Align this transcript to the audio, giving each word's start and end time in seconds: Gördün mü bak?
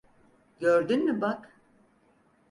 Gördün 0.59 1.05
mü 1.05 1.21
bak? 1.21 1.61